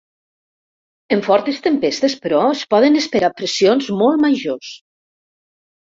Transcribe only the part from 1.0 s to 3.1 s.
En fortes tempestes, però, es poden